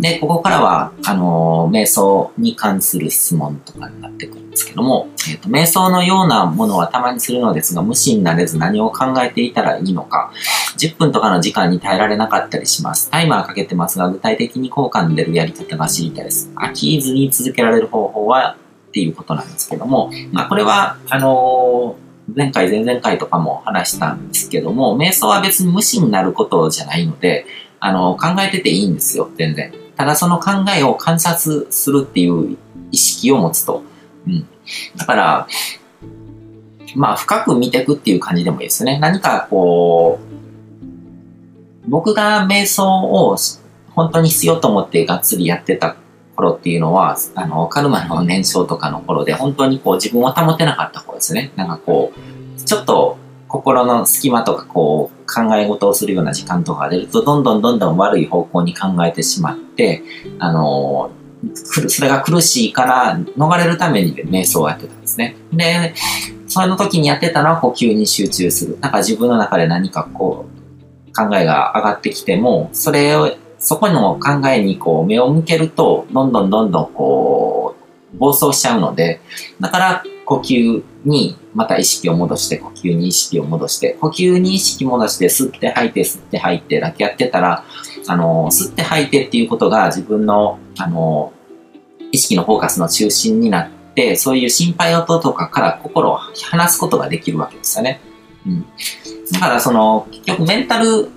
[0.00, 10.32] で、ここからは、あの、瞑想に関する質問とかになってくるんですけども、えっ、ー、と、瞑想のようなものはたまにするのですが、無心になれず何を考えていたらいいのか、
[10.78, 13.10] 10分とかの時間に耐えられなかったりします。
[13.10, 16.50] タイマーかけてますが、具体的に効果の出るやり方が知りたいです。
[16.56, 18.56] 飽きずに続けられる方法は
[18.88, 27.46] っていうことなんですけども、まあ、これは、あのー前回、前々回とかも話したんですけども、瞑想は別に無視になることじゃないので、
[27.80, 29.72] あの、考えてていいんですよ、全然。
[30.00, 32.56] ただその考えを観察するっていう
[32.90, 33.82] 意識を持つと。
[34.26, 34.48] うん。
[34.96, 35.46] だから、
[36.96, 38.98] まあ、深く見ていくっていう感じでもいいですね。
[38.98, 40.18] 何かこ
[41.86, 43.36] う、僕が瞑想を
[43.90, 45.96] 本当に必要と思ってがっつりやってた
[46.34, 51.52] 頃っていうのは、あの、カルマの燃焼とかの頃で、本当にこう自分を保てなかった頃ですね。
[51.56, 52.14] なんかこ
[52.56, 53.18] う、ちょっと
[53.50, 60.04] 心の隙間とかこう考え事をするような時間とかが出ると、どんどんどんどん悪い方向に考えてしまって、
[60.38, 61.10] あの、
[61.88, 65.34] それが苦しいから逃れるために瞑想をやってたんですね。
[65.52, 65.94] で、
[66.46, 68.78] その時にやってたのは呼吸に集中する。
[68.80, 70.46] なんか自分の中で何かこ
[71.08, 77.74] う考えが上がってきても、それを、そこの考えにこう目を向けると、どんどんどんどんこ
[78.14, 79.20] う暴走しちゃうので、
[79.58, 87.64] だから呼吸にまた意識を戻して、呼吸に意識を戻して、呼吸に意識戻して、吸って吐いて、吸って吐いてだけやってたら、
[88.06, 91.32] あの、吸って吐いてっていうことが自分の、あの、
[92.12, 98.00] 意識のフォーカスの中心になって、そういう心配事とかから心を離すことができるわけですよね。
[98.46, 98.66] うん。
[99.32, 101.08] だからその、結局メンタル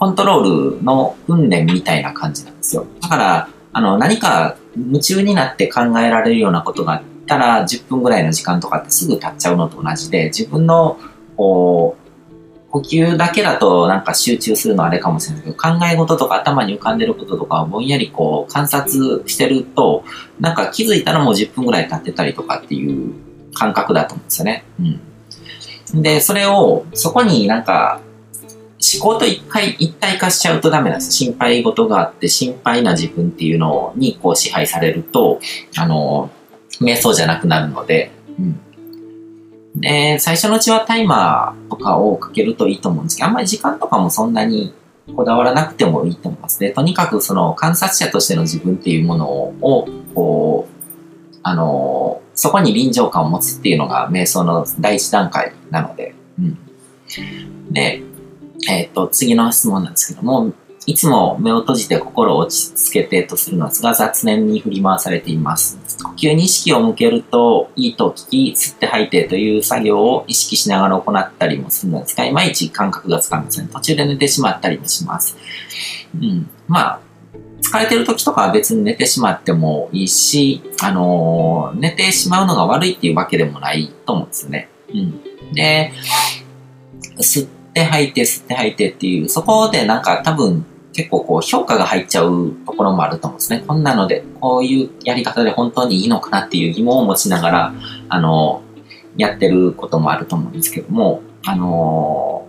[0.00, 2.86] コントロールの訓練みたいな感じなんですよ。
[3.02, 10.98] だから、あの、何か夢中になって考えられるようなことがたら10分ぐらいの時間とかってすぐ経っちゃうのと同じで、自分の、
[11.36, 12.02] こう、
[12.70, 20.04] 呼吸だけだとなんか集中するのあれかもしれないけど、考え事とか頭に浮かんでることとかをぼんやりこう観察してると、
[20.40, 23.14] なんか気づいたらもう10分ぐらい経ってたりとかっていう
[23.52, 24.64] 感覚だと思うんですよね。
[25.92, 26.02] うん。
[26.02, 28.00] で、それを、そこになんか、
[28.94, 31.12] 思考と一回一体化しちゃうとダメなんです。
[31.12, 35.40] 心配事があって、心配な自分っていうのにこう支配されると、
[35.76, 36.30] あの、
[36.80, 38.60] 瞑想じゃなくなるので、うん。
[39.80, 44.74] で、最初のうちはタイマーとかをかけるといいと思うんですけど、あんまり時間とかもそんなに
[45.16, 46.70] こだわらなくてもいいと思いますね。
[46.70, 56.58] とにかくその観察者としての自分っていうものを、こう、あの、そこに臨場感を持つっていうのが瞑想の第一段階なので、うん。
[57.70, 58.02] で、
[58.68, 60.52] えっ、ー、と、次の質問なんですけども、
[60.86, 65.78] いつも目を閉じて心を落ち着けてとするのですが、雑念に振り回されています。
[66.02, 73.68] 呼吸に意識を向けるといいと聞き、吸って吐いてという作業を意識しながら行ったりもするのですが、いまいち感覚がつかみません。
[73.68, 75.36] 途中で寝てしまったりもします。
[76.16, 76.50] うん。
[76.66, 77.00] まあ、
[77.62, 84.68] 疲れてる時とかは別に寝てしまってもいいし、あのー、寝てしまうのが悪いっていうわけでもないと思うんですね。
[84.92, 85.54] うん。
[85.54, 85.92] で、
[87.18, 93.64] 吸って吐いて吸って吐いてっていう、そこでなんか多分結構こう評価が入っちゃうところもあると思うんですね。
[93.66, 97.74] こんなので、こういうやり方で本当にいいのかなっていう疑問を持ちながら、
[98.08, 98.62] あの、
[99.16, 102.46] やってることもあると思うんですけども、あの、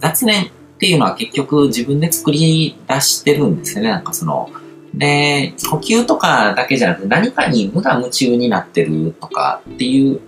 [0.00, 3.90] 雑念っていうのは結局自分で作り出してるんですよね。
[3.90, 4.50] なんかその、
[4.92, 10.20] で、呼吸とかだけじゃなくて何かに無我夢中になってるとかっていう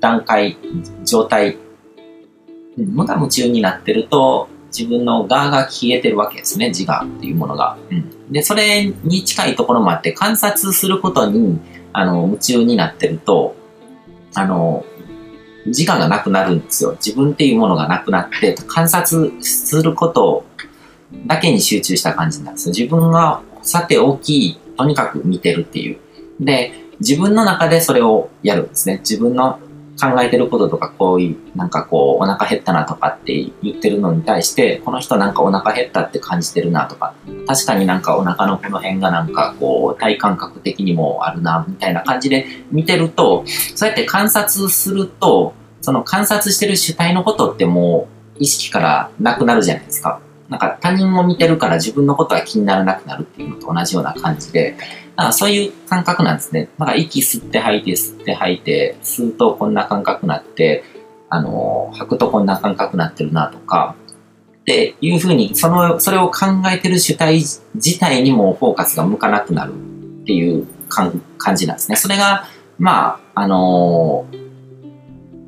[0.00, 0.56] 段階、
[1.04, 1.56] 状態、
[2.76, 7.76] 無我夢中になってると、自分の側が消えてるわけですね、自我っていうものが。
[7.90, 11.60] うん、で、それに近いところもあって、観察することに、
[11.92, 13.54] あの、夢中になってると、
[14.34, 14.84] あの、
[15.68, 16.92] 時間がなくなるんですよ。
[16.92, 20.44] 自分っていうものがなくなって、観察すること
[21.26, 22.74] だけに集中した感じなんですよ。
[22.76, 25.98] 自分がさて大きい、とにかく見てるっていう。
[26.40, 28.98] で、自分の中でそれをやるんですね。
[28.98, 29.58] 自分の
[30.02, 37.14] 考えてることとか、こういう、なんかこう、お腹減ったなとかって言ってるのに対して、この人なんかお腹減ったって感じてるなとか、
[37.46, 43.44] 確かになんかお腹のこの辺がなんかこう、体感覚的にもあるな、みたいな感じで見てると、
[43.76, 50.20] そうやって観察すると、その観察してる主体のことってもう意識からなくなるじゃないですか。
[50.48, 54.76] なんか他人を見てるから自分のことが気にならなくなるっていうのと同じような感じで、
[55.16, 56.68] だかそういう感覚なんですね。
[56.78, 60.84] なんか息吸って吐いて吸って吐いて、吸うとこんな感覚になって、
[61.28, 63.96] あの、吐くとこんな感覚になってるなとか、
[64.62, 67.40] っていうふうに、その、それを考えてる主体
[67.74, 69.72] 自体にもフォーカスが向かなくなる
[70.22, 71.20] っていう感
[71.56, 71.96] じなんですね。
[71.96, 72.44] それが、
[72.78, 74.26] まあ、あの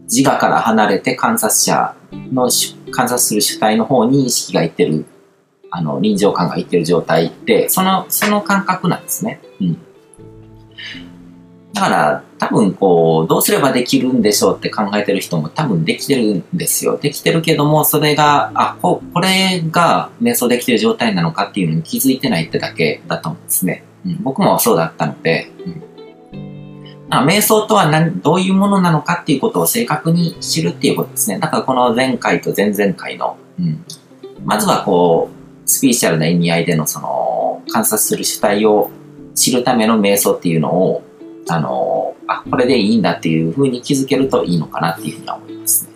[0.05, 1.95] 自我から離れて観察者
[2.33, 2.49] の
[2.91, 5.05] 観察する主体の方に意識がいってる
[5.77, 9.41] あの、臨場感がいってる状態って、その、その感覚なんですね。
[9.61, 9.79] うん。
[11.73, 16.97] だから、多分こう、どうすればできるんでしょうって考えてる人も多分できてるんですよ。
[16.97, 23.83] できてるけども、それが、あ、ここれが瞑想できてる状態なのかっていうのに気づいてないってだけだと思うんですね。
[24.07, 25.83] うん、僕もそうだったので、うん
[27.23, 31.39] 瞑想とは何どういうものなのかっていうことを正確に知るっていうことですね。
[31.39, 33.85] だからこの前回と前々回の、うん、
[34.45, 38.91] まずはこう、スピーシャルな意味合いでのその観察する主体を
[39.35, 41.03] 知るための瞑想っていうのを
[41.49, 45.89] あの、あ、これでいいんだっていうふうに気づけるといいのかなっていうふうに思います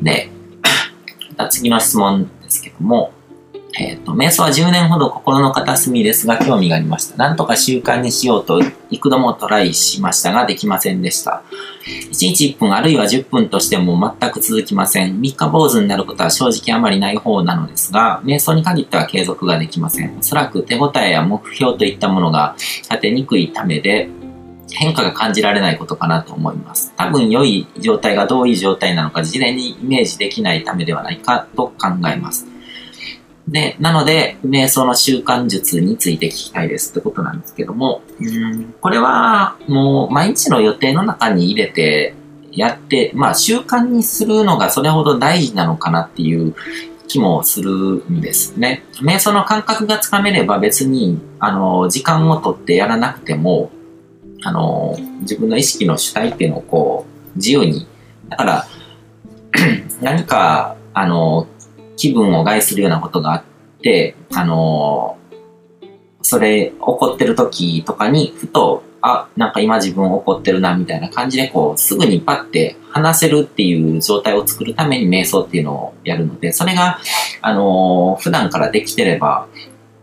[0.00, 0.30] ね。
[1.38, 3.12] で、次の質問ですけども、
[3.78, 7.16] えっ、ー、と、瞑想は10年ほど心の片隅ですが興味がありました。
[7.16, 8.60] なんとか習慣にしようと
[8.90, 11.42] 幾度もトライしましたができませんでした。
[11.86, 15.20] 1日1分あるいは10分としても全く続きません。
[15.20, 20.18] 3日坊主になることは正直あまりない方なのですが、瞑想に限っては継続ができません。
[20.18, 24.08] おそらく手応えや目標といったものが立てにくいためで、
[24.70, 26.92] 変化が感じられないことかなと思います。
[26.96, 32.51] 多分良い状態がどういう状態なのか事前にイメージできないためではないかと考えます。
[33.48, 42.14] で、なので、瞑想の習慣術について聞きたいですってことなんですけども、うんこれはもう毎日の予定の中に入れて
[42.52, 46.54] やって、まあ習慣にするのがそれほど大事なのかなっていう
[47.08, 47.70] 気もする
[48.10, 48.84] んですね。
[49.02, 53.70] 瞑想の感覚がつかめれば別に、あの、時間をとってやらなくても、
[54.44, 57.86] あの、自分の意識の主体っていうのをこう、自由に、
[58.28, 58.66] だから、
[60.00, 61.46] 何か、あの、
[61.96, 63.42] 気分を害するようなことがあっ
[63.82, 65.18] て、あの、
[66.22, 77.00] それ、怒ってる時とかに、ふと、あ、なんか今自分怒ってるな、みたいな感じで、こう、すぐにパッて話せるっていう状態を作るために瞑想っていうのをやるので、それが、
[77.40, 79.48] あの、普段からできてれば、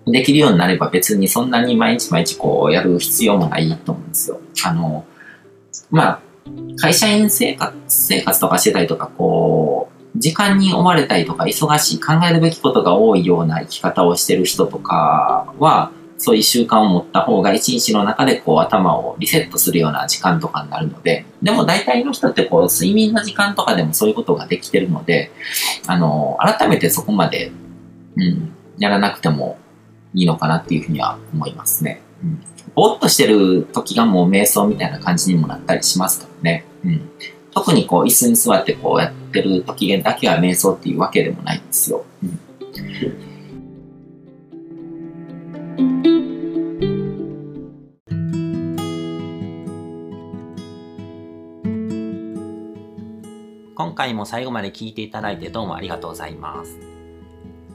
[0.05, 4.39] できるようになれば別にそんなに毎日毎日こうやる必要もないと思うんですよ。
[4.65, 5.05] あの、
[5.91, 6.21] まあ、
[6.77, 25.31] 会社員生活、生活とかしてたりとか、こう、時間に追われたりとか、忙しい、考えるべきことが多いような生き方をしてる人とかは、そういう習慣を持った方が一日の中でこう頭をリセットするような時間とかになるので、でも大体の人ってこう睡眠の時間とかでもそういうことができてるので、
[25.87, 27.51] あの、改めてそこまで、
[28.17, 29.57] うん、やらなくても
[30.13, 32.01] いいのかなっていうふうには思いますね。
[32.21, 32.43] うん。
[32.75, 36.65] ぼーっとしてる時がもう瞑想みたいな感じにもなったりしますからね。
[36.83, 37.09] うん。
[37.59, 42.05] 特にこう椅子に座ってこうやってる時だけは瞑想っていうわけでもないんですよ。
[42.23, 42.39] うん。
[53.75, 56.79] 今回も最後まで聞いていただいてどうもありがとうございます。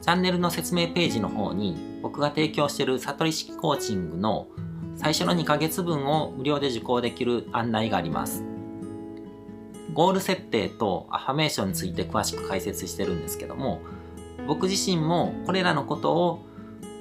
[0.01, 4.47] チャンネルの説明ページの方に僕が提供している悟り式コーチングの
[4.95, 8.54] 最初の2ヶ月分を無料で受講できる案内があります。
[9.93, 13.81] ゴール設定とアファメーションについて詳しく解説してるんですけども、
[14.47, 16.45] 僕自身もこれらのことを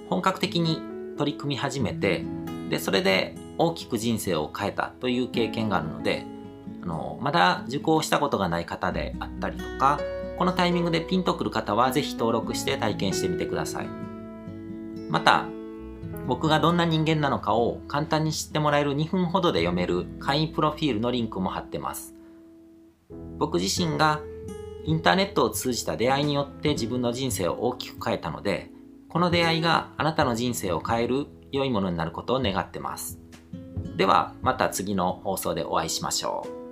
[0.08, 0.80] 本格的に
[1.16, 2.24] 取り組み始めて、
[2.70, 6.26] で、それで大きく人生を変えたという経験があるので、
[6.82, 10.00] あの、まだ受講したことがない方であったりとか、
[10.38, 13.86] このタイミングでピンとくる方はぜひ登録して体験してみてください。
[15.08, 15.46] また、
[16.26, 22.13] 僕がどんな人間なのかを簡単に知ってもらえる2分ほどで読める会員プロフィールのリンクも貼ってます。
[23.38, 24.20] 僕自身が
[24.84, 28.70] インターネットを通じた出会いによって自分の人生を大きく変えたので、
[29.08, 33.18] この出会いがあなたの人生を変える良いものになることを願ってます。
[33.96, 36.63] ではまた次の放送でお会いしましょう。